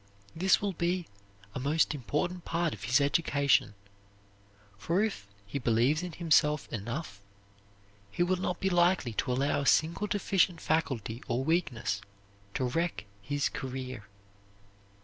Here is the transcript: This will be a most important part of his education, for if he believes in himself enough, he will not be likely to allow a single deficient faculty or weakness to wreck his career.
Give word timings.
This 0.35 0.59
will 0.63 0.73
be 0.73 1.05
a 1.53 1.59
most 1.59 1.93
important 1.93 2.43
part 2.43 2.73
of 2.73 2.85
his 2.85 2.99
education, 2.99 3.75
for 4.75 5.03
if 5.03 5.27
he 5.45 5.59
believes 5.59 6.01
in 6.01 6.13
himself 6.13 6.67
enough, 6.73 7.21
he 8.09 8.23
will 8.23 8.37
not 8.37 8.59
be 8.59 8.71
likely 8.71 9.13
to 9.13 9.31
allow 9.31 9.59
a 9.61 9.65
single 9.67 10.07
deficient 10.07 10.59
faculty 10.59 11.21
or 11.27 11.43
weakness 11.43 12.01
to 12.55 12.63
wreck 12.65 13.05
his 13.21 13.47
career. 13.47 14.07